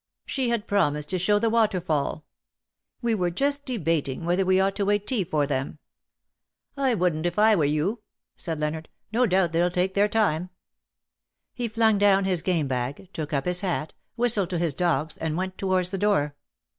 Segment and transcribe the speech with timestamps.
[0.25, 2.25] She had promised to show the waterfall.
[3.03, 7.27] We were just debating whether we ought to wait tea for them.^^ ^^ I wouldn^t,
[7.27, 7.99] if I were you/'
[8.35, 10.49] said Leonard." No doubt they'll take their time/'
[11.53, 15.37] He flung down his game bag, took up his hat, whistled to his dogs, and
[15.37, 16.33] went towards the door.